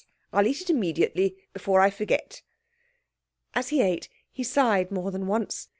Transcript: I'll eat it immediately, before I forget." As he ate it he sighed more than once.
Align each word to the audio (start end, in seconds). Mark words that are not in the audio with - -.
I'll 0.33 0.47
eat 0.47 0.61
it 0.61 0.69
immediately, 0.71 1.35
before 1.53 1.79
I 1.79 1.91
forget." 1.91 2.41
As 3.53 3.69
he 3.69 3.81
ate 3.83 4.05
it 4.05 4.09
he 4.31 4.43
sighed 4.43 4.89
more 4.89 5.11
than 5.11 5.27
once. 5.27 5.69